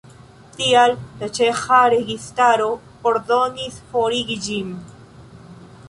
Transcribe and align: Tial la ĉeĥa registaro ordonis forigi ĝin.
Tial 0.53 0.93
la 1.19 1.29
ĉeĥa 1.37 1.77
registaro 1.95 2.71
ordonis 3.13 3.79
forigi 3.93 4.43
ĝin. 4.49 4.77